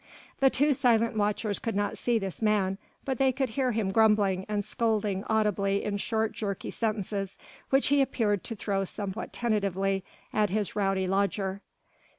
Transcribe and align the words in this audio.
The 0.39 0.49
two 0.49 0.73
silent 0.73 1.15
watchers 1.15 1.59
could 1.59 1.75
not 1.75 1.95
see 1.95 2.17
this 2.17 2.41
man, 2.41 2.79
but 3.05 3.19
they 3.19 3.31
could 3.31 3.49
hear 3.49 3.71
him 3.71 3.91
grumbling 3.91 4.47
and 4.49 4.65
scolding 4.65 5.23
audibly 5.29 5.83
in 5.83 5.97
short 5.97 6.31
jerky 6.31 6.71
sentences 6.71 7.37
which 7.69 7.89
he 7.89 8.01
appeared 8.01 8.43
to 8.45 8.55
throw 8.55 8.83
somewhat 8.83 9.31
tentatively 9.31 10.03
at 10.33 10.49
his 10.49 10.75
rowdy 10.75 11.05
lodger. 11.05 11.61